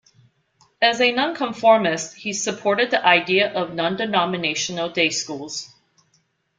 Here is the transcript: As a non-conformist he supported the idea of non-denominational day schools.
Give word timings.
As 0.81 0.99
a 0.99 1.11
non-conformist 1.11 2.15
he 2.15 2.33
supported 2.33 2.89
the 2.89 3.05
idea 3.05 3.53
of 3.53 3.75
non-denominational 3.75 4.89
day 4.89 5.11
schools. 5.11 5.71